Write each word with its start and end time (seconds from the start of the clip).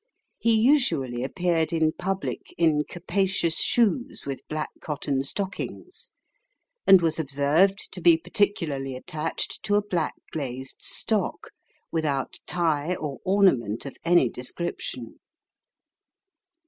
He 0.39 0.55
usually 0.55 1.23
appeared 1.23 1.71
in 1.71 1.91
public, 1.91 2.55
in 2.57 2.85
capacious 2.89 3.59
shoes 3.59 4.23
with 4.25 4.41
black 4.47 4.71
cotton 4.79 5.23
stockings; 5.23 6.09
and 6.87 7.03
was 7.03 7.19
observed 7.19 7.91
to 7.93 8.01
be 8.01 8.17
particularly 8.17 8.95
attached 8.95 9.61
to 9.61 9.75
a 9.75 9.87
black 9.87 10.15
glazed 10.31 10.81
stock, 10.81 11.51
without 11.91 12.39
tie 12.47 12.95
or 12.95 13.19
ornament 13.25 13.85
of 13.85 13.95
any 14.03 14.27
description. 14.27 15.19